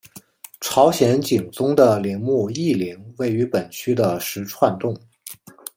[0.59, 4.99] 朝鲜景宗的陵墓懿陵位于本区的石串洞。